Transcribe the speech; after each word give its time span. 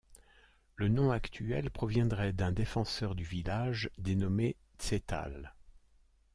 Le 0.77 0.87
nom 0.87 1.11
actuel 1.11 1.69
proviendrait 1.69 2.33
d’un 2.33 2.51
défenseur 2.51 3.13
du 3.13 3.23
village 3.23 3.91
dénommé 3.99 4.55
Zetal. 4.79 5.53